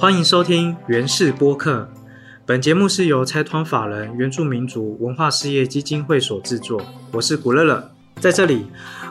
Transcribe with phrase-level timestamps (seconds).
[0.00, 1.88] 欢迎收听原氏播客。
[2.46, 6.80] 本节目是由财团法人原住民族文化事业基金会所制作。
[7.10, 7.90] 我是古乐乐，
[8.20, 8.64] 在这里，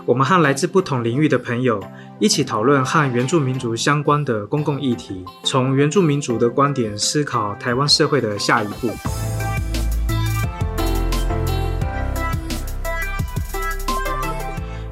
[0.05, 1.83] 我们和来自不同领域的朋友
[2.19, 8.89] 一起讨论和原住民族相关的公共议题，从原住民族的观点思考台湾社会的下一步。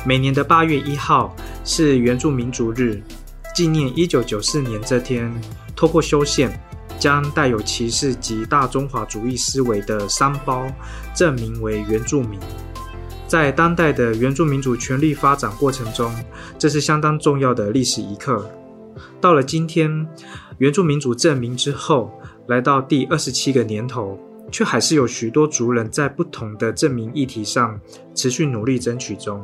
[0.06, 1.34] 每年的八月一号
[1.64, 3.02] 是原住民族日，
[3.56, 5.34] 纪念一九九四年这天，
[5.76, 6.52] 透过修宪，
[6.98, 10.66] 将带有歧视及大中华主义思维的三包
[11.16, 12.40] 证明为原住民。
[13.28, 16.14] 在当代的原住民族权力发展过程中，
[16.58, 18.50] 这是相当重要的历史一刻。
[19.20, 20.08] 到了今天，
[20.60, 22.12] 原住民族证明之后，
[22.48, 24.18] 来到第二十七个年头，
[24.52, 27.78] 却还是有许多族人在不同的证明议题上
[28.14, 29.44] 持续努力争取中。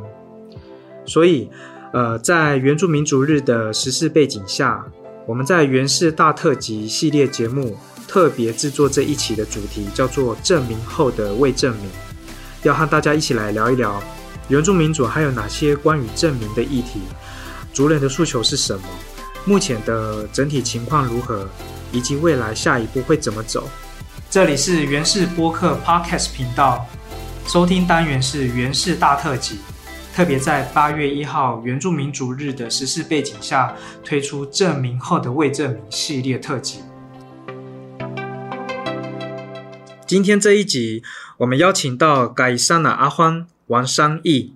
[1.03, 1.49] 所以，
[1.91, 4.85] 呃，在原住民族日的时事背景下，
[5.31, 11.89] 我们在原氏大特辑系列节目特别制作这一期的主题，叫做“证明后的未证明”，
[12.63, 14.03] 要和大家一起来聊一聊
[14.49, 16.99] 原住民族还有哪些关于证明的议题，
[17.71, 18.83] 族人的诉求是什么，
[19.45, 21.47] 目前的整体情况如何，
[21.93, 23.69] 以及未来下一步会怎么走。
[24.29, 26.85] 这里是原氏播客 Podcast 频道，
[27.47, 29.59] 收听单元是原氏大特辑。
[30.13, 33.73] 特别在八月一号原住民族日的时事背景下，
[34.03, 36.79] 推出证明后的未证明系列特辑。
[40.05, 41.01] 今天这一集，
[41.37, 44.53] 我们邀请到改山纳阿欢王商义，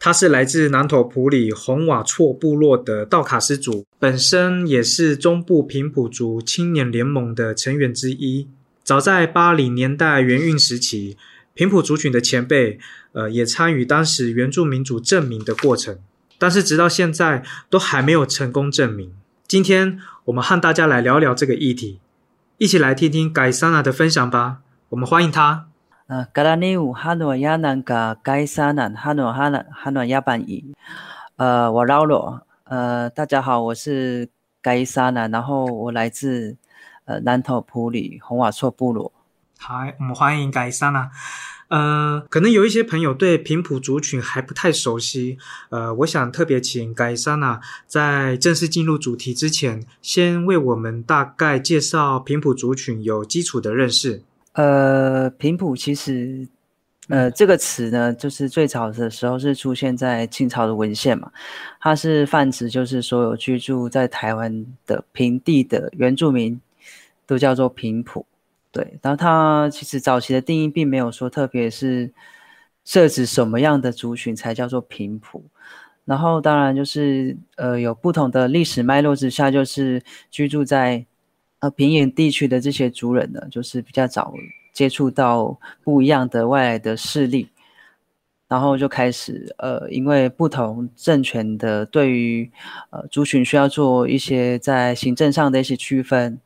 [0.00, 8.48] 他是来自南投埔里红瓦措部落的道卡斯族，本身也是中部平埔族青年联盟的成员之一。
[8.82, 11.18] 早在八零年代元运时期。
[11.54, 12.80] 平埔族群的前辈，
[13.12, 16.00] 呃，也参与当时原住民族证明的过程，
[16.36, 19.14] 但是直到现在都还没有成功证明。
[19.46, 22.00] 今天我们和大家来聊聊这个议题，
[22.58, 24.62] 一起来听听盖萨纳的分享吧。
[24.88, 25.68] 我们欢迎他。
[26.08, 30.74] 呃，格拉尼乌哈诺亚南嘎盖萨纳哈诺哈纳哈诺亚班伊，
[31.36, 34.28] 呃，我绕罗，呃，大家好，我是
[34.60, 36.56] 盖萨纳，然后我来自
[37.04, 39.12] 呃南投埔里红瓦措部落。
[39.58, 41.10] 好，我们欢迎盖萨纳。
[41.68, 45.38] 呃，可能有一些朋友对平埔族群还不太熟悉，
[45.70, 54.22] 呃，我想特别请盖萨纳在正式进入主题之前，先为我们大概介绍平埔族群有基础的认识。
[54.52, 56.46] 呃，平埔其实，
[57.08, 61.32] 呃，这个词呢，就是最早的时候是出现在清朝的文献嘛，
[61.80, 66.60] 它是泛指就是所有居住在台湾的平地的原住民
[67.26, 68.26] 都叫做平埔。
[68.74, 72.12] 对，然后它其实早期的定义并没有说，特别是
[72.84, 75.44] 设置什么样的族群才叫做平埔。
[76.04, 81.06] 然后当然就是呃有不同的历史脉络之下，就是居住在
[81.60, 84.34] 呃平原地区的这些族人呢，就是比较早
[84.72, 87.50] 接触到不一样的外来的势力，
[88.48, 92.50] 然后就开始呃因为不同政权的对于
[92.90, 96.40] 呃族群需要做一些在行政上的一些区分。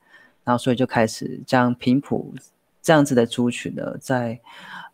[0.49, 2.35] 然后，所以就开始将平埔
[2.81, 4.41] 这样子的族群呢，在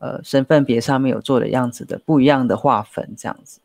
[0.01, 3.61] 呃身份别上面有做的样子的不一样的划分，这样子。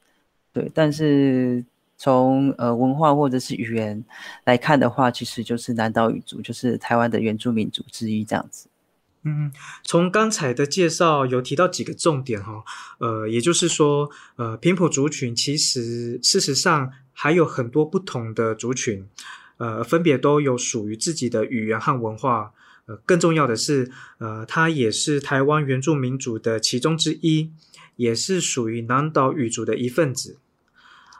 [0.53, 1.65] 对，但是
[1.97, 4.05] 从呃文化或者是语言
[4.43, 8.67] 来看的话，其实就是南岛语族，就是台湾的原住民族之一，这样子。
[9.23, 9.51] 嗯，
[9.83, 12.63] 从刚才的介绍有提到几个重点哈，
[12.99, 19.07] 呃，也就是说，呃，平埔族群其实事实上还有很多不同的族群。
[19.59, 22.51] 呃，分别都有属于自己的语言和文化。
[22.87, 27.51] 呃，更重要的是，呃，它也是台湾原住民族的其中之一，
[27.97, 30.37] 也是属于南岛语族的一份子。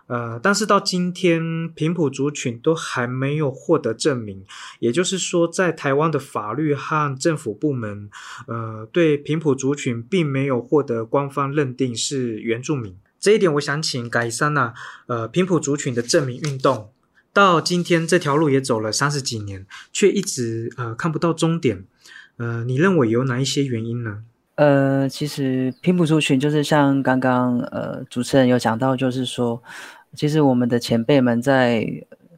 [0.08, 4.44] 呃，但是到今天，平埔族群都还没有获得证明。
[4.80, 8.10] 也就是说，在台湾的法律和政府部门，
[8.48, 12.98] 呃，对平埔族群并没有获得官方认定是原住民。
[13.20, 14.74] 这一点，我想请改善呐，
[15.06, 16.92] 呃，平埔族群的证明运动。
[17.32, 21.86] 到今天这条路也走了三十几年，却一直呃看不到终点。
[22.38, 24.24] 呃，你认为有哪一些原因呢？
[24.56, 29.62] 呃，其实平埔族群就是像刚刚呃主持人有讲到，就是说，
[30.16, 31.86] 其实我们的前辈们在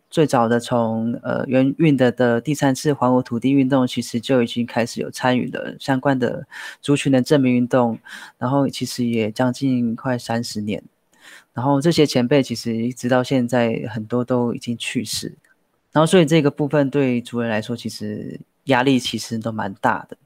[0.09, 6.45] 最早的从呃原运的的第三次还我土地运动，其实就已经开始有参与了相关的
[6.81, 7.97] 族群的证明运动，
[8.37, 10.83] 然后其实也将近快三十年。
[11.53, 15.35] 然后这些前辈其实一直到现在很多都已经去世，
[15.91, 20.17] 然后所以这个部分对族人来说其实压力其实都蛮大的。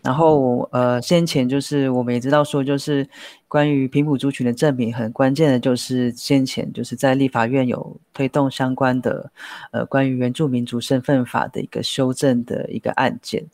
[0.00, 3.06] 然后呃先前就是我们也知道说就是
[3.48, 9.30] 关于平埔族群的证明很关键的就是先前就是在立法院有推动相关的
[9.72, 13.44] 呃关于原住民族身份法的一个修正的一个案件，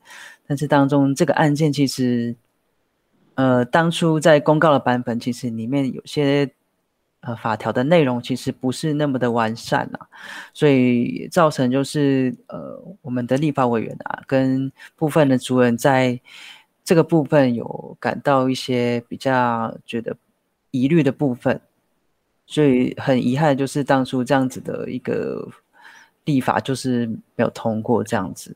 [0.47, 2.37] 但是当中这个案件其实
[3.35, 6.51] 呃当初在公告的版本，其实里面有些。
[7.27, 10.09] 呃，法条的内容其实不是那么的完善啊，
[10.53, 16.21] 所以造成就是呃，我们的立法委员啊，跟部分的族人在
[16.85, 20.15] 这个部分有感到一些比较觉得
[20.71, 21.59] 疑虑的部分，
[22.47, 25.49] 所以很遗憾就是当初这样子的一个
[26.27, 28.55] 立法就是没有通过这样子，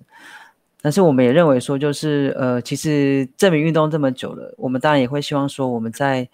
[0.80, 6.28] 但是我们也认为说就是呃，其实证明运动这么久了，我们当然也会希望说我们在。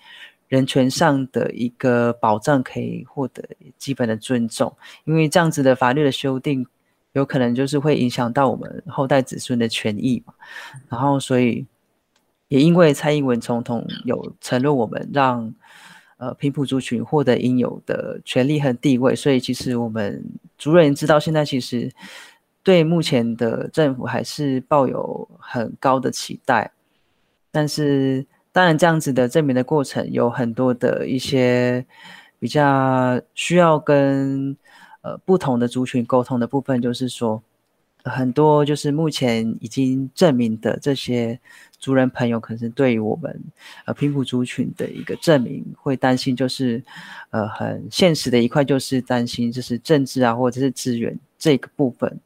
[0.48, 3.42] 人权上的一个保障可以获得
[3.76, 4.72] 基本的尊重，
[5.04, 6.64] 因为这样子的法律的修订，
[7.12, 10.34] 有可能就是会影响到我们后代子孙的权益嘛。
[10.88, 11.66] 然后，所以
[12.48, 15.52] 也因为蔡英文总统有承诺我们让
[16.18, 20.22] 呃平埔族群获得应有的权利和地位，所以其实我们
[20.56, 21.90] 族人知道，现在其实
[22.64, 26.72] 对目前的政府还是抱有很高的期待，
[27.52, 28.26] 但是。
[28.54, 31.84] 当然，这样子的证明的过程有很多的一些
[32.38, 34.56] 比较需要跟
[35.02, 37.42] 呃不同的族群沟通的部分，就是说
[38.04, 41.36] 很多就是目前已经证明的这些
[41.80, 43.42] 族人朋友，可能对于我们
[43.86, 46.80] 呃平埔族群的一个证明会担心，就是
[47.30, 52.20] 呃很现实的一块，就是担心就是政治啊或者是资源这个部分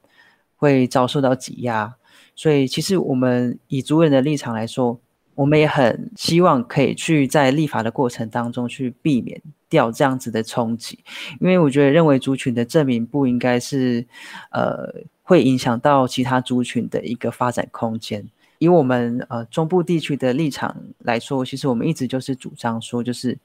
[0.59, 1.95] 会遭受到挤压。
[2.37, 5.01] 所以，其实我们以族人的立场来说。
[5.39, 10.99] 我们也很希望可以去在立法的过程当中去避免掉这样子的冲击，
[11.41, 14.05] 因为我觉得认为族群的证明不应该是，
[14.51, 18.27] 呃，会影响到其他族群的一个发展空间。
[18.59, 23.39] 以我们呃中部地区的立场来说，其实我们一直就是主张说，就是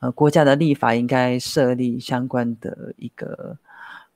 [0.00, 3.56] 呃国家的立法应该设立相关的一个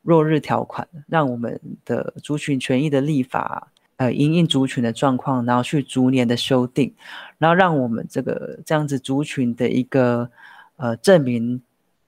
[0.03, 3.69] 落日条款，让我们的族群权益的立法。
[3.99, 6.93] 呃，因应族群的状况，然后去逐年的修订，
[7.39, 10.29] 然后让我们这个这样子族群的一个
[10.77, 11.63] 呃证明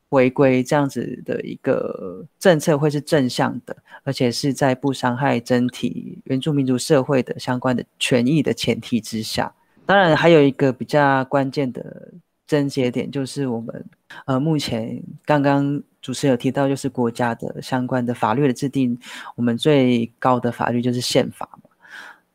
[0.08, 9.54] 回归这样子的一个政策会是正向的，而且是在不伤害整体原住民族社会的相关的权益的前提之下。
[9.86, 12.12] 当然，还有一个比较关键的
[12.44, 13.84] 症结点，就是我们
[14.26, 18.98] 呃目前刚刚主持人有提到，就是国家的相关的法律的制定，
[19.36, 21.70] 我们最高的法律就是宪法嘛。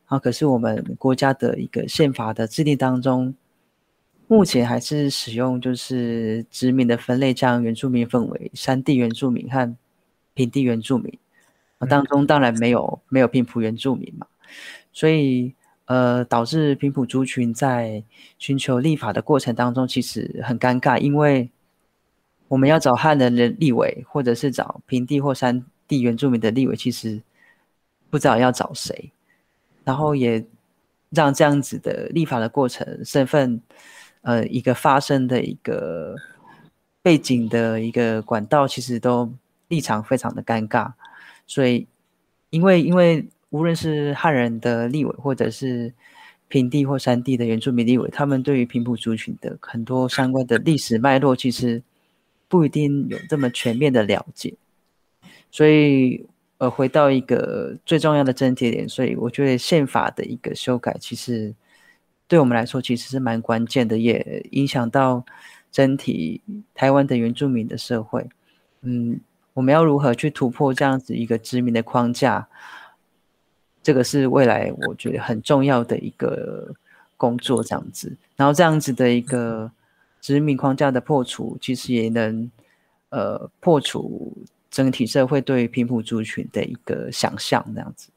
[0.06, 3.34] 啊，可是我们国家的一个宪法的制定当中，
[4.26, 9.76] 目前还是使用就是殖民的分类，将原住民分为山地原住民和
[10.34, 11.16] 平地原住民。
[11.88, 14.26] 当中当然没有没有平埔原住民嘛，
[14.92, 15.54] 所以
[15.86, 18.04] 呃，导致平埔族群在
[18.38, 21.50] 寻求立法的过程当中，其实很尴尬，因为
[22.50, 27.22] 我们要找汉人的立委，或者是找平地或山地原住民的立委，其实
[28.10, 29.12] 不知道要找谁。
[29.84, 30.44] 然后也
[31.10, 33.62] 让这样子的立法的过程、身份，
[34.22, 36.16] 呃，一个发生的一个
[37.02, 39.32] 背景的一个管道，其实都
[39.68, 40.92] 立场非常的尴尬。
[41.46, 41.86] 所以，
[42.50, 45.94] 因为因为无论是汉人的立委，或者是
[46.48, 51.80] 平地或山地的原住民立委，他们对于平埔族群的很多相关的历史脉络，其实
[52.50, 54.52] 不一定有这么全面的了解。
[55.50, 56.26] 所以。
[56.60, 61.54] 呃，回到一个最重要的症结点，所以我觉得宪法的一个修改，其实
[62.28, 65.24] 对我们来说其实是蛮关键的，也影响到
[65.72, 66.42] 整体
[66.74, 68.28] 台湾的原住民的社会。
[68.82, 69.18] 嗯，
[69.54, 72.46] 我们要如何去突破这样子一个殖民的框架？
[73.82, 76.74] 这个是未来我觉得很重要的一个
[77.16, 78.14] 工作，这样子。
[78.36, 79.72] 然后这样子的一个
[80.20, 82.50] 殖民框架的破除，其实也能
[83.08, 84.36] 呃破除。
[84.70, 88.10] 整体社会对贫富族群的一个想象，这样子，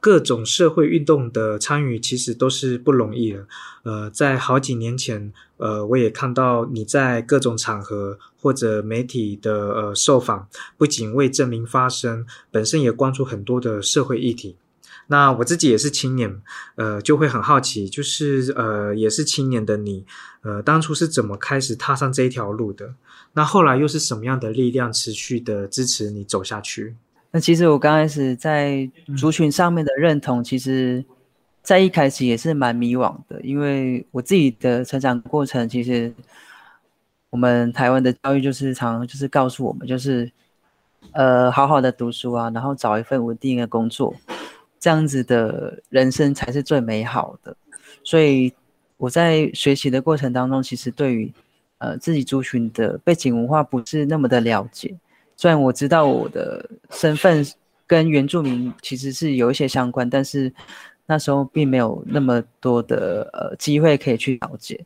[0.00, 3.46] 各种社会运动的参与其实都是不容易的。
[3.84, 14.56] 呃，在好几年前，呃，我也看到你在各种场合或者媒体的呃受访，不仅为证明发声，本身也关注很多的社会议题。
[15.08, 16.40] 那我自己也是青年，
[16.76, 20.04] 呃，就会很好奇，就是呃，也是青年的你，
[20.42, 22.94] 呃，当初是怎么开始踏上这一条路的？
[23.34, 26.96] 那后来又是什么样的力量持续的支持你走下去？
[27.32, 31.04] 那其实我刚开始在族群上面的认同，其实，
[31.62, 36.14] 在一开始也是蛮迷惘的，因为我自己的成长过程，其实
[37.30, 40.30] 我们台湾的教育就是常就是告诉我们，就是
[41.10, 44.14] 呃好好的读书啊，然后找一份稳定的工作，
[44.84, 47.56] 这样子的人生才是最美好的。
[48.02, 48.52] 所以
[48.98, 51.32] 我在学习的过程当中，其实对于
[51.78, 54.94] 呃，自己族群的背景文化不是那么的了解，
[55.38, 57.42] 虽然我知道我的身份
[57.86, 60.52] 跟原住民其实是有一些相关，但是
[61.06, 64.84] 那时候并没有那么多的呃机会可以去了解。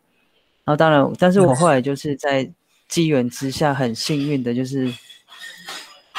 [0.63, 2.49] 然后当然，但是我后来就是在
[2.87, 4.87] 机缘之下，很幸运的就是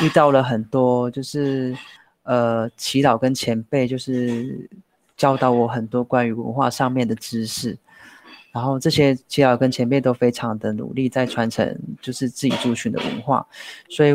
[0.02, 1.74] 遇到了很多就是
[2.30, 4.70] 呃祈祷跟前辈，就是
[5.18, 7.76] 教导我很多关于文化上面的知识。
[8.52, 13.46] 然后这些祈祷跟前辈都非常的努力在传承，就是自己族群的文化，
[13.90, 14.14] 所以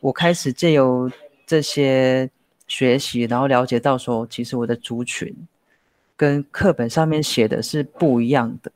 [0.00, 1.10] 我开始借由
[1.44, 2.30] 这些
[2.68, 5.34] 学习，然后了解到说，其实我的族群
[6.16, 8.70] 跟课本上面写的是不一样的。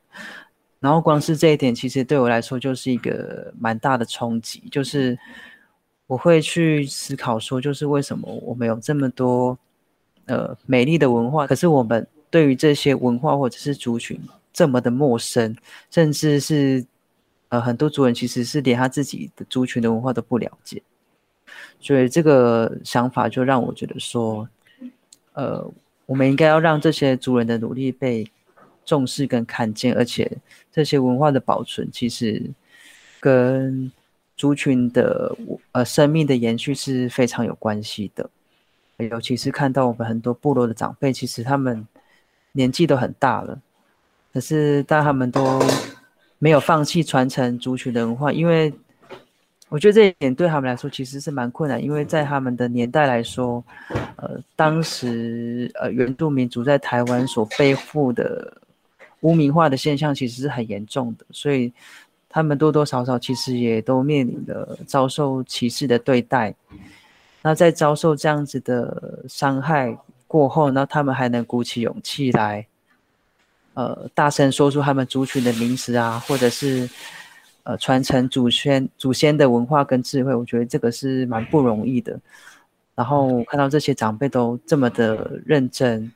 [0.79, 5.17] 然后光是这一点，其实对我来说就是一个蛮大的冲击，就是
[6.11, 9.57] 我会去思考说，就是为什么我们有这么多
[10.25, 14.19] 呃美丽的文化，可是我们对于这些文化或者是族群。
[14.51, 15.55] 这么的陌生，
[15.89, 16.85] 甚至是
[17.47, 20.83] 呃很多族人其实是连他自己的族群的文化都不了解，
[21.79, 24.45] 所以这个想法就让我觉得说，
[25.31, 25.65] 呃，
[26.05, 28.29] 我们应该要让这些族人的努力被
[28.83, 30.29] 重视跟看见，而且
[30.69, 32.51] 这些文化的保存其实
[33.21, 33.89] 跟
[34.41, 35.35] 族群的
[35.71, 38.27] 呃生命的延续是非常有关系的，
[38.97, 41.85] 尤其是看到我们很多部落的长辈，其实他们
[42.53, 43.61] 年纪都很大了。
[44.33, 45.61] 可是，但他们都
[46.39, 48.73] 没有放弃传承族群的文化，因为
[49.69, 51.79] 我觉得这一点对他们来说其实是蛮困难。
[51.79, 53.63] 因为在他们的年代来说，
[54.15, 58.57] 呃，当时呃原住民族在台湾所背负的
[59.19, 61.71] 污名化的现象其实是很严重的，所以
[62.31, 66.55] 他们多多少少其实也都面临着遭受歧视的对待。
[67.43, 69.97] 那在遭受这样子的伤害
[70.27, 72.65] 过后，那他们还能鼓起勇气来。
[73.73, 76.89] 呃，大声说出他们族群的名词啊，或者是
[77.63, 82.19] 呃传承祖先祖先的文化跟智慧，我觉得这个是蛮不容易的。
[82.95, 86.11] 然后看到这些长辈都这么的认真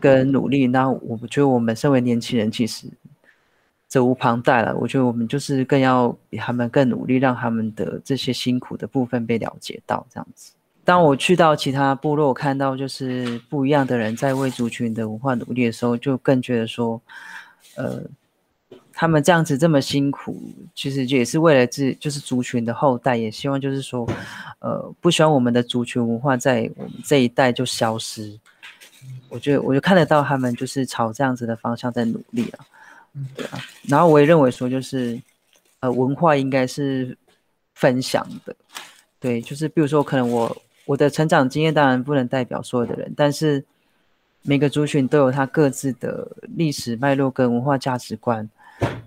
[0.00, 2.88] 跟努力，那我觉得我们身为年轻人，其实
[3.94, 4.76] 责无旁贷了。
[4.76, 10.52] 我觉得我们就是更要比他们更努力，让他们的这些辛苦的部分被了解到，这样子。
[10.82, 17.00] 当我去到其他部落，看到就是不一样的人在为族群的文化努力的时候，就更觉得说，
[17.76, 18.02] 呃，
[18.92, 20.36] 他们这样子这么辛苦，
[20.74, 24.04] 其实也是为了自就是族群的后代，也希望就是说，
[24.58, 28.38] 呃，不希望我们的族群文化在我们这一代就消失。
[29.30, 32.58] 我觉得我就看得到他们就是朝这样子的方向在努力了，
[33.36, 33.58] 对啊。
[33.88, 35.20] 然后我也认为说，就是
[35.80, 37.16] 呃，文化应该是
[37.74, 38.54] 分享的，
[39.20, 40.56] 对，就是比如说可能我。
[40.86, 43.64] 我的成长经验当然不能代表所有的人，但是
[44.42, 48.46] 每个族群都有他各自的历史脉络跟文化价值观。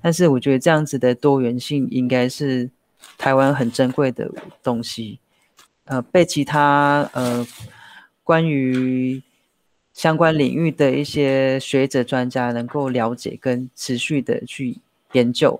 [0.01, 2.67] 但是我觉得这样子的多元性应该是
[3.15, 4.27] 台湾很珍贵的
[4.63, 5.19] 东西。
[5.85, 7.45] 呃，被其他呃
[8.23, 9.21] 关于
[9.97, 14.77] 相关领域的一些学者专家能够了解跟持续的去
[15.13, 15.59] 研究，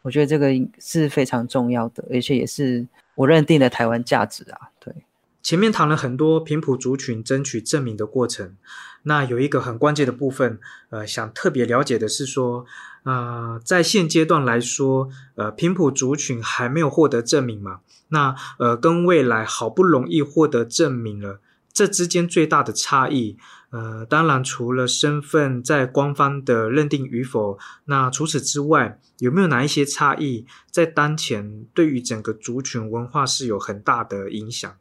[0.00, 4.70] 我觉得这个是非常重要的，而且也是我认定的台湾价值啊。
[4.80, 4.94] 对。
[5.42, 8.56] 前面谈了很多平埔族群争取证明的过程，
[9.02, 12.64] 那有一个很关键的部分，呃，想特别了解的是说，
[13.02, 17.80] 呃，在现阶段来说，呃，平埔族群还没有获得证明嘛？
[18.08, 21.40] 那呃，跟未来好不容易获得证明了，
[21.76, 23.36] 这之间最大的差异，
[23.68, 34.74] 呃，当然除了身份在官方的认定与否，那除此之外，有没有哪一些差异，在当前对于整个族群文化是有很大的影响？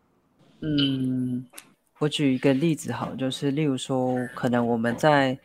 [0.62, 1.46] 嗯，
[2.00, 5.38] 我举一个例子好，就是例如说，可能我们在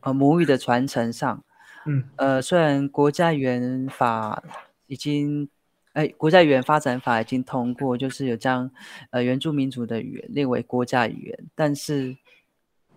[0.00, 1.42] 呃母语的传承上，
[1.86, 4.44] 嗯，呃，虽然国家语言法
[4.86, 5.48] 已经，
[5.94, 8.70] 哎，国家语言发展法已经通过，就是有将
[9.10, 12.16] 呃原住民族的语言列为国家语言，但是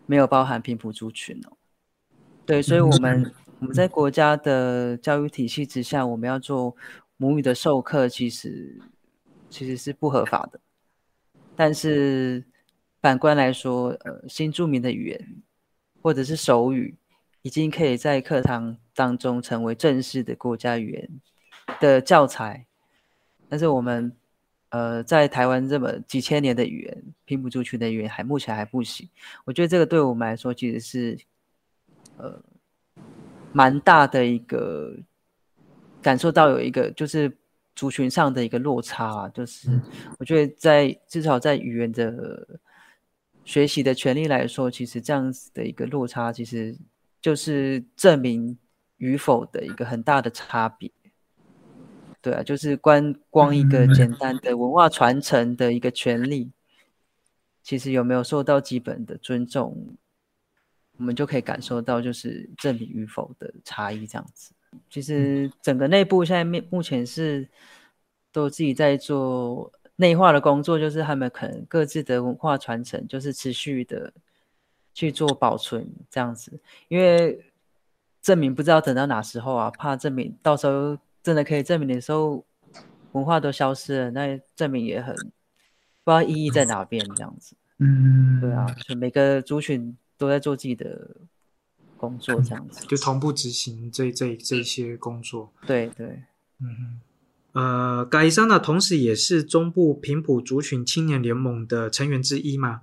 [0.08, 1.58] 没有包含平埔族群哦。
[2.46, 6.76] 对，所以我们我们在国家的教育体系之下，我们要做
[7.18, 8.80] 母语的授课，其实
[9.50, 10.60] 其实是不合法的。
[11.56, 12.46] 但是
[13.02, 15.44] 反观来说，呃，新著名的语言
[16.02, 16.96] 或者是手语，
[17.42, 21.10] 已经可以在课堂当中成为正式的国家语言
[21.80, 22.67] 的教材。
[23.50, 24.12] 但是我们，
[24.70, 29.10] 呃，在台湾这么几千年的语言，拼不出去的语言，还目前还不行。
[29.46, 31.18] 我觉得这个对我们来说，其实是，
[32.18, 32.42] 呃，
[33.52, 34.96] 蛮大的一个
[36.02, 37.36] 感受到有一个就是。
[37.78, 39.70] 族群上的一个落差，啊就是
[40.18, 42.60] 我觉得在至少在语言的
[43.46, 46.76] 学习的权利来说，其实这样子的一个落差，其实
[47.22, 48.58] 就是证明
[48.98, 50.92] 与否的一个很大的差别。
[52.20, 56.52] 对啊，就是观光一个简单的文化传承的一个权利，
[57.62, 59.96] 其实有没有受到基本的尊重，
[60.98, 64.52] 我们就可以感受到就是证明与否的差异这样子。
[64.90, 67.48] 其实整个内部现在面目前是
[68.32, 74.12] 都自己在做内化的工作，就是他们可能各自的文化传承就是持续的
[74.94, 77.46] 去做保存这样子，因为
[78.22, 80.98] 证明不知道等到哪时候啊，怕证明到时候。
[81.28, 82.46] 真的可以证明的时候，
[83.12, 85.32] 文化都消失了，那证明也很不知
[86.06, 87.54] 道意义在哪边这样子。
[87.80, 91.18] 嗯，对啊，就每个族群都在做自己的
[91.98, 95.52] 工作这样子，就同步执行这这这些工作。
[95.66, 96.24] 对对，
[96.62, 97.02] 嗯
[97.52, 102.80] 哼，呃，改桑呢，同时也是中部平埔族群青年联盟的成员之一嘛。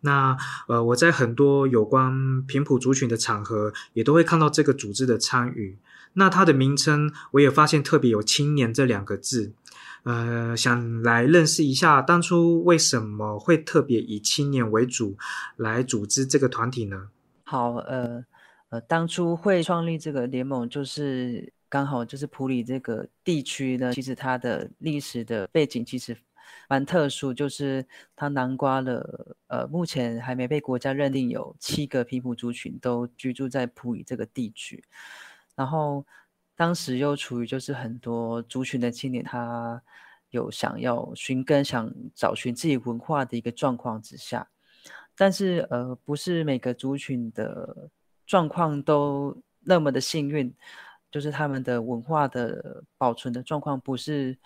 [0.00, 0.36] 那
[0.66, 5.78] 呃，我在很多有关平埔族群的场合，也都会看到这个组织的参与。
[6.14, 9.52] 那它的名称我也发现特别有“青年”这两个字，
[10.04, 15.16] 呃，想来认识一下当初为什么会特别以青年为主
[15.56, 17.08] 来组织这个团体呢？
[17.44, 18.24] 好，呃
[18.70, 26.16] 呃，当初会创立这个联盟，就是刚好就是普里这个地区呢，其实它的历史的背景其实
[26.68, 27.84] 蛮特殊，就是
[28.16, 34.82] 它南瓜了，呃，目前还没被国家认定有七个平埔族群都居住在普里这个地区。
[35.56, 36.04] 然后
[36.56, 39.80] 当时又处于就是很多族群的青年，他
[40.30, 44.48] 有想要寻根、想找寻自己文化的一个状况之下，
[45.16, 47.88] 但是呃，不是每个族群的
[48.26, 50.52] 状况都那么的幸运，
[51.10, 54.36] 就是他们的文化的保存的状况不是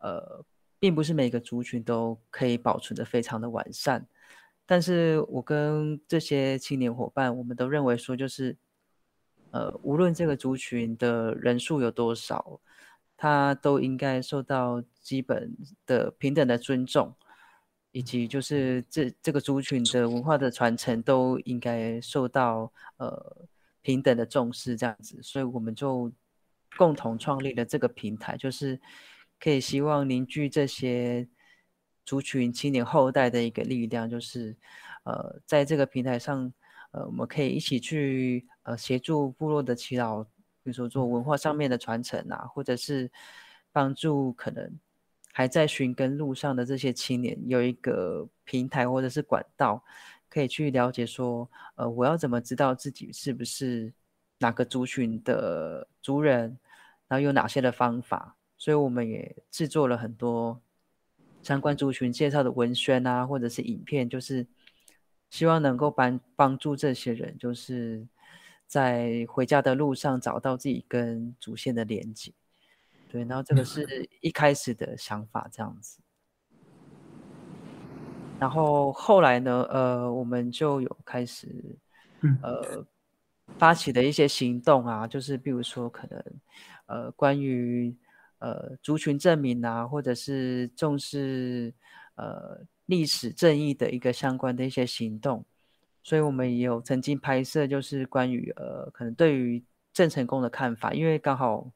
[0.00, 0.44] 呃，
[0.80, 4.04] 并不是每个族群都可以保存的非常的完善。
[4.66, 8.56] 但是我跟这些青年伙伴，我们都认为说就是。
[9.56, 12.60] 呃，无论这个族群的人数有多少，
[13.16, 17.14] 他都应该受到基本的平等的尊重，
[17.90, 23.48] 以及就是这这个族群的文化的传承都应该受到呃
[23.80, 26.12] 平等的重视，这样子，所以我们就
[26.76, 28.78] 共同创立了这个平台，就是
[29.40, 31.26] 可以希望凝聚这些
[32.04, 34.54] 族群青年后代的一个力量，就是
[35.04, 36.52] 呃在这个平台上。
[36.96, 40.24] 呃，我们可以一起去呃协助部落的祈祷，
[40.62, 43.10] 比如说做文化上面的传承啊，或者是
[43.70, 44.66] 帮助可能
[45.30, 49.84] 还在寻根路上的这些青年有一个平台或者是管道，
[50.30, 53.92] 可以去了解说，呃，我要怎么知道自己是不是
[54.38, 56.58] 哪个族群的族人，
[57.08, 60.58] 然后有哪些的方法，所以我们也制作了很多
[61.42, 64.46] 相关族群介绍的文宣啊，或者是影片，就是。
[65.28, 68.06] 希望能够帮帮助这些人，就是
[68.66, 72.32] 在回家的路上找到自己跟祖先的连接。
[73.08, 76.00] 对，然后这个是一开始的想法这样子。
[78.38, 81.48] 然后后来呢，呃，我们就有开始，
[82.42, 82.86] 呃，
[83.58, 86.24] 发起的一些行动啊，就是比如说可能，
[86.86, 87.94] 呃，关于
[88.38, 91.74] 呃族群证明啊，或者是重视
[92.14, 92.64] 呃。
[92.86, 95.44] 历史正义的一个相关的一些行动，
[96.02, 101.70] 所以我们也有曾经拍摄，就是关于呃，可能对于郑成功的看法，因为刚好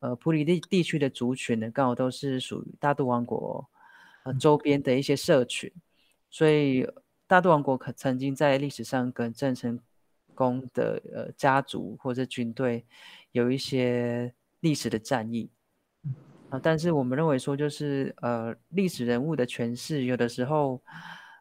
[0.00, 3.68] 呃，普里地地区的族群呢，刚好都是属于大渡王国
[4.24, 5.72] 呃周边的一些社群，
[6.30, 6.86] 所以
[7.26, 9.80] 大渡王国可曾经在历史上跟郑成
[10.34, 12.84] 功的呃家族或者军队
[13.32, 15.50] 有一些历史的战役。
[16.50, 20.80] 啊，但是我们认为说，就是呃，历史人物的诠释，有的时候，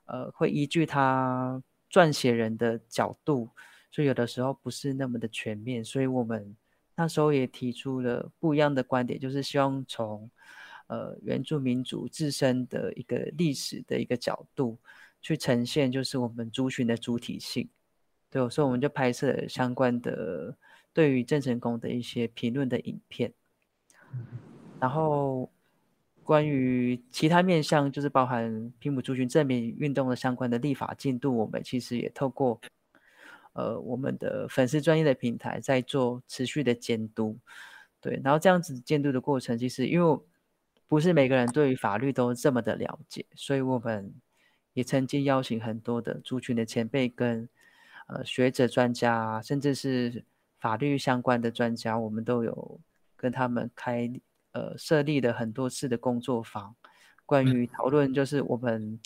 [0.06, 3.50] 呃，会依据他撰写人的角度，
[3.92, 5.86] 所以有的时候不是那么的全面。
[5.86, 6.56] 所以我们
[6.96, 10.30] 那时候也提出了不一样的观点，就是希望从
[10.88, 14.80] 呃原住民族自身的一个历史的一个角度
[15.22, 17.70] 去呈现，就是我们族群的主体性。
[18.32, 20.58] 对，所以我们就拍摄相关的
[20.92, 23.32] 对于郑成功的一些评论的影片。
[24.86, 25.50] 然后，
[26.24, 32.62] 关于其他面向，就是包含平埔族群证明运动的相关的立法进度，我们其实也透过
[33.54, 37.36] 呃我们的粉丝专业的平台在做持续的监督。
[38.00, 40.20] 对，然后这样子监督的过程，其实因为
[40.88, 44.14] 不是每个人对于法律都这么的了解，所以我们
[44.74, 47.50] 也曾经邀请很多的族群的前辈跟
[48.06, 50.24] 呃学者、专家，甚至是
[50.60, 52.80] 法律相关的专家，我们都有
[53.16, 54.14] 跟他们开。
[54.56, 56.74] 呃，设立了很多次的工作坊，
[57.26, 58.98] 关于讨论就是我们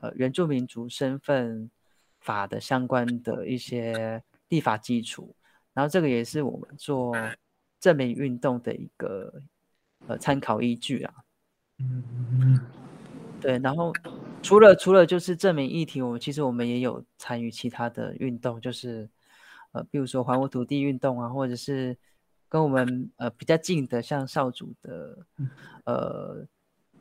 [0.00, 1.70] 呃原住民族身份
[2.18, 5.36] 法的相关的一些立法基础，
[5.74, 7.14] 然后这个也是我们做
[7.78, 9.42] 证明运动的一个
[10.06, 11.14] 呃参考依据啊。
[11.76, 12.02] 嗯。
[12.40, 12.60] 嗯
[13.38, 13.92] 对，然后
[14.42, 19.06] 除了除了就是证明议题，我们其实我们也有参与其他的运动，就是
[19.72, 21.96] 呃，比如说还我土地运动啊，或者是
[22.48, 25.26] 跟我们呃比较近的，像少主的
[25.84, 26.46] 呃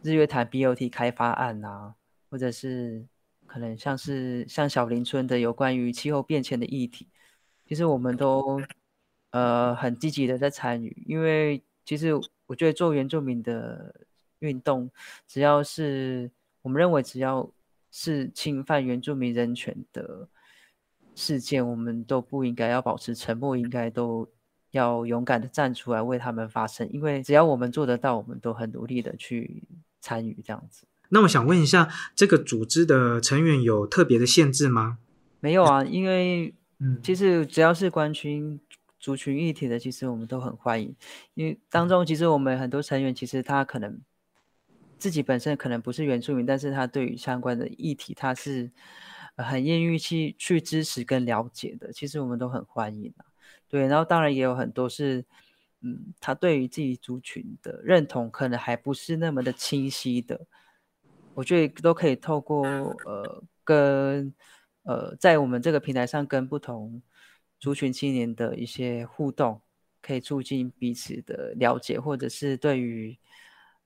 [0.01, 1.95] 日月潭 BOT 开发案啊，
[2.29, 3.05] 或者是
[3.45, 7.07] 可能像是像小林村的有关于气候变迁的议题，
[7.67, 8.61] 其实我们都
[9.31, 12.13] 呃很积极的在参与，因为其实
[12.45, 13.93] 我觉得做原住民的。
[14.39, 14.91] 运动
[15.25, 16.29] 只要是
[16.61, 17.49] 我们认为只要
[17.89, 20.27] 是侵犯原住民人权的
[21.15, 24.29] 事件，我们都不应该要保持沉默，应该都
[24.75, 26.87] 要勇敢的站出来为他们发声。
[26.91, 29.63] 因为只要我们做得到，我们都很努力的去
[29.99, 30.85] 参与这样子。
[31.09, 34.99] 那我想问一下，这个组织的成员有特别的限制吗？
[35.39, 38.59] 没有啊，因为嗯，其实只要是关心。
[38.97, 40.95] 族群议题的，其实我们都很欢迎，
[41.35, 43.99] 因为当中其实我们很多成员其实他可能。
[44.97, 48.71] 自己本身可能不是原住民，但是他对于相关的议题，他是
[49.35, 51.91] 很愿意去去支持跟了解的。
[51.91, 53.25] 其实我们都很欢迎啊，
[53.67, 53.87] 对。
[53.87, 55.25] 然后当然也有很多是，
[55.81, 60.39] 嗯，他对于自己族群的认同可能还不是那么的清晰的。
[61.33, 62.65] 我觉得都可以透过
[63.05, 64.33] 呃跟
[64.83, 67.01] 呃在我们这个平台上跟不同
[67.59, 69.61] 族群青年的一些互动，
[70.01, 73.17] 可以促进彼此的了解，或者是对于。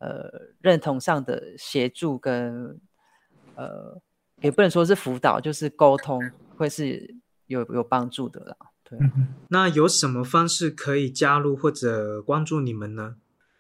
[0.01, 2.79] 呃，认同上的协助跟
[3.55, 4.01] 呃，
[4.39, 6.21] 也不能说是辅导，就是沟通
[6.55, 8.55] 会是有有帮助的啦。
[8.89, 8.99] 对，
[9.49, 13.15] 那有什么方式可以加入或者关注你们呢？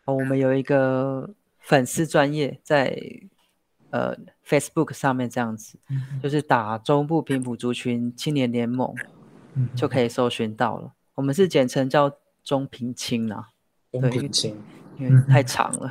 [0.05, 2.99] 哦，我们有一个粉丝专业在
[3.91, 5.77] 呃 Facebook 上面这样子，
[6.21, 8.93] 就是打中部平埔族群青年联盟，
[9.75, 10.93] 就可以搜寻到了。
[11.15, 12.11] 我们是简称叫
[12.43, 13.49] 中平青啊，
[13.91, 14.55] 中平青。
[14.97, 15.89] 因为太长了，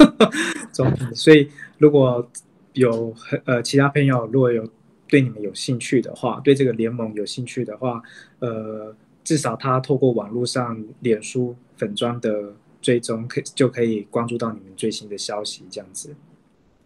[0.72, 2.26] 中平，所以如果
[2.72, 4.66] 有呃其他朋友如果有
[5.10, 8.00] 对你们有兴趣的话，对这个联盟有兴趣的话，
[8.38, 8.94] 呃，
[9.24, 16.14] 至少他透过网络上脸书粉砖的追踪，可就可以关注到你们最新的消息，这样子。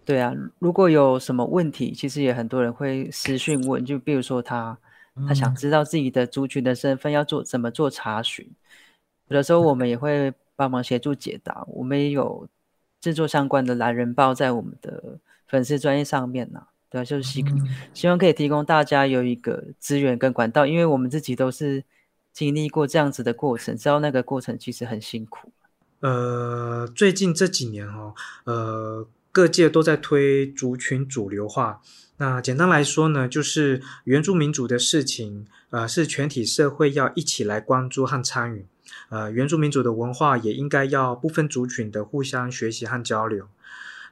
[0.04, 4.78] 对啊，如果有什么问题，其实也很多人会私讯问，就比如说他
[5.28, 8.50] 他想知道自己的族群的身份要做怎么做查询，
[9.28, 10.32] 有的时候我们也会。
[10.56, 12.48] 帮忙协助解答，我们也有
[13.00, 16.62] 制作相关的懒人报在我们的粉丝专业上面呢。
[16.94, 17.44] 对，就是希
[17.92, 21.82] 希望可以提供大家有一个资源跟管道，因为我们自己都是
[22.32, 25.52] 经历过这样子的过程，知道那个过程其实很辛苦。
[25.98, 31.80] 呃，最近这几年哦，呃，各界都在推族群主流化。
[32.18, 38.66] 那简单来说呢，就是原住民族的事情，呃，是全体社会要一起来关注和参与。
[39.08, 43.48] 呃，原住民族的文化也应该要不分族群的互相学习和交流。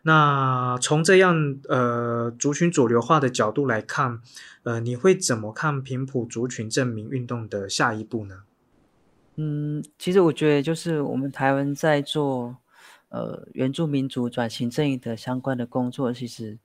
[0.03, 4.21] 那从这样呃族群主流化的角度来看，
[4.65, 8.43] 呃，你会怎么看平埔族群证明运动的下一步呢？
[9.37, 12.57] 嗯，其实我觉得就是我们台湾在做
[13.09, 16.59] 呃原住民族转型正义的相关的工作，其实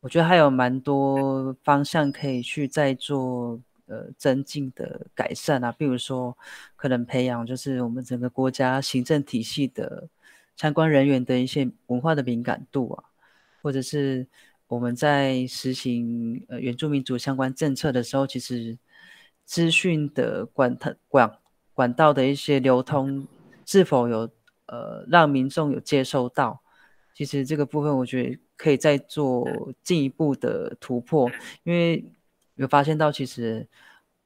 [0.00, 3.60] 我觉得还有蛮多方向可以去再做。
[3.90, 6.38] 呃，增进的改善啊，比如说
[6.76, 10.08] 可能培养，就是我们整个国家行政体系的
[10.60, 13.04] 参观人员的一些文化的敏感度啊，
[13.62, 14.26] 或者是
[14.66, 18.76] 我们在实行呃原住民族相关政策的时候，其实
[19.46, 21.38] 资讯的管它管
[21.72, 23.26] 管道的一些流通
[23.64, 24.30] 是否有
[24.66, 26.60] 呃让民众有接收到，
[27.14, 29.48] 其实这个部分我觉得可以再做
[29.82, 31.30] 进一步的突破，
[31.62, 32.04] 因为。
[32.56, 33.66] 有发现到，其实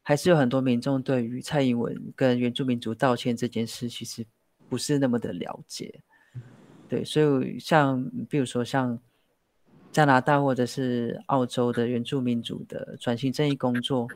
[0.03, 4.27] 还是有很多民众对于蔡英文跟原住民族道歉这件事，其实
[4.69, 6.01] 不是那么的了解。
[6.95, 8.97] 对，所以像比如说像
[9.91, 14.07] 加拿大或者是澳洲的原住民族的转型正义工作，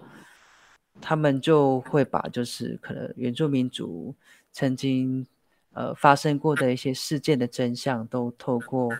[1.00, 4.14] 他们就会把就是可能原住民族
[4.52, 5.26] 曾经
[5.72, 8.92] 呃发生过的一些事件的真相，都透过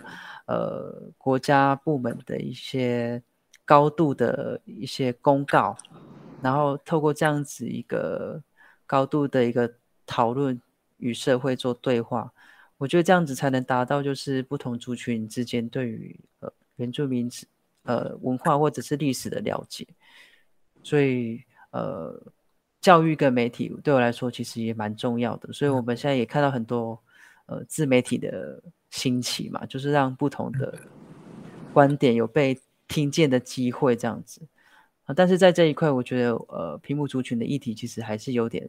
[0.47, 3.23] 呃国家部门的一些。
[3.69, 5.77] 高度的一些公告，
[6.41, 8.43] 然后透过这样子一个
[8.87, 9.75] 高度的一个
[10.07, 10.59] 讨论
[10.97, 12.33] 与社会做对话，
[12.79, 17.31] 我觉得这样子才能达到就是不同族群之间对于呃原住民
[17.83, 19.87] 呃文化或者是历史的了解。
[20.83, 22.19] 所以呃
[22.81, 25.53] 教育跟媒体对我来说其实也蛮重要的。
[25.53, 26.99] 所以我们现在也看到很多
[27.45, 30.79] 呃自媒体的兴起嘛，就是让不同的
[31.75, 32.59] 观点有被。
[32.91, 34.41] 听见的机会这样子
[35.05, 38.67] 啊，但是在这一块，我觉得呃，屏幕族群的议题其实还是有点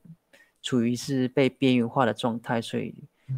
[0.61, 2.93] 处于是被边缘化的状态，所以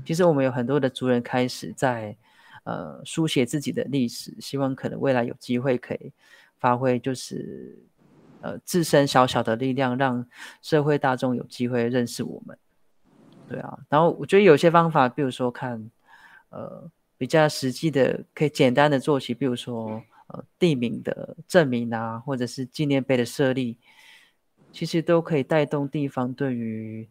[0.06, 2.16] 其实我们有很多的族人开始在
[2.64, 6.12] 呃书写自己的历史，希望可能未来有机会可以
[6.60, 7.78] 发挥，就是
[8.42, 10.26] 呃自身小小的力量，让
[10.62, 12.58] 社会大众有机会认识我们。
[13.48, 15.90] 对啊，然后我觉得有些方法，比如说看
[16.50, 23.78] 呃比较实际的，可以简单的做起，比如说呃地名的证明啊，或者是纪念碑的设立，
[24.72, 27.10] 其实都可以带动地方对于。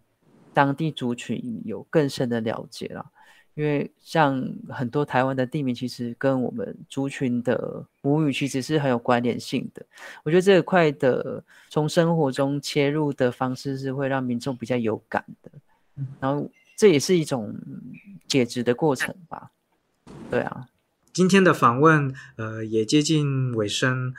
[0.53, 3.07] 当地族群有更深的了解了，
[3.55, 9.85] 因为像很多台湾的地名，其实跟我们族群的母语其实是很有关联性的。
[10.25, 15.51] 我觉得这一块的从生活中切入的方式，是会让民众比较有感的。
[16.19, 17.55] 然后这也是一种
[18.27, 19.51] 解职的过程吧。
[20.31, 20.67] 对啊，
[21.13, 24.15] 今天的访问呃也接近尾声，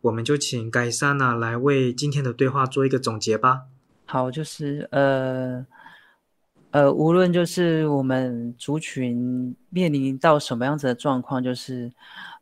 [0.00, 3.66] 我们就请盖莎娜来为今天的对话做一个总结吧。
[4.06, 5.64] 好，就是呃。
[6.76, 11.90] 呃，无论就是我们族群面临到什么样子的状况，就是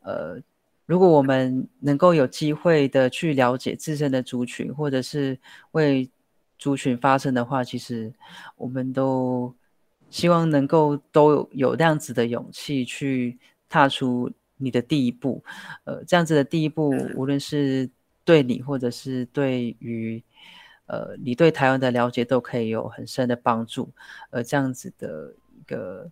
[0.02, 0.42] 呃，
[0.86, 5.38] 如果我们能够有机会的去了解自身的族群，或者是
[5.70, 6.10] 为
[6.58, 8.12] 族群发声的话，其实
[8.56, 9.54] 我们都
[10.10, 15.44] 希望能够都有那样子的勇气去踏出你的第一步。
[15.84, 17.88] 呃，这样子的第一步，无论是
[18.24, 20.20] 对你，或者是对于。
[20.86, 23.90] 呃，你对台湾的了解都可以有很深的帮助，
[24.30, 26.10] 而这样子的一个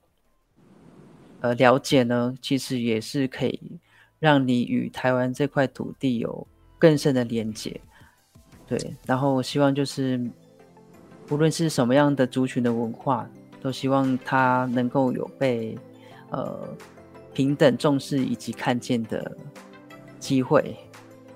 [1.41, 3.79] 呃了解呢，其实也是可以
[4.19, 6.47] 让你与台湾这块土地有
[6.79, 7.79] 更深的连接。
[8.67, 10.19] 对，然后我希望就是
[11.31, 13.29] 无论是什么样的族群的文化，
[13.61, 15.77] 都希望它能够有被
[16.31, 16.67] 呃
[17.35, 19.37] 平等重视以及看见的
[20.19, 20.75] 机会。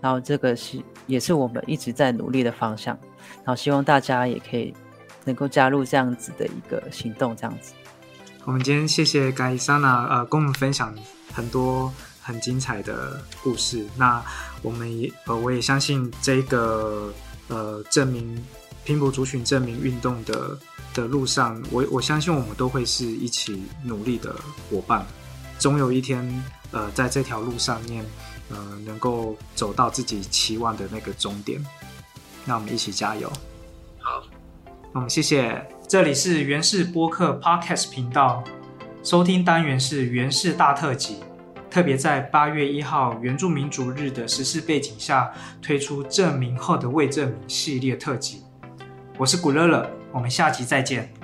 [0.01, 2.99] 然后这个是也是我们一直在努力的方向。
[3.45, 4.75] 然后希望大家也可以
[5.25, 7.73] 能够加入这样子的一个行动，这样子。
[8.45, 10.95] 我们今天谢谢盖莎娜呃，跟我们分享
[11.33, 13.85] 很多很精彩的故事。
[13.97, 14.25] 那
[14.63, 17.13] 我们也呃，我也相信这个
[17.49, 18.41] 呃证明
[18.85, 20.57] 拼搏族群证明运动的
[20.95, 24.35] 的路上，我我相信我们都会是一起努力的
[24.71, 25.05] 伙伴。
[25.59, 28.05] 总有一天呃，在这条路上面
[28.49, 31.61] 呃，能够走到自己期望的那个终点。
[32.49, 33.29] 那我们一起加油！
[33.99, 34.23] 好，
[34.93, 35.67] 我们谢谢。
[35.89, 38.45] 这里是原氏播客 Podcast 频道，
[39.03, 41.17] 收听单元是原氏大特辑，
[41.69, 48.45] 特别在八月一号原住民族日的时事背景下推出证明后的未证明系列特辑。
[49.19, 51.16] 我是古乐乐，我们下集再见。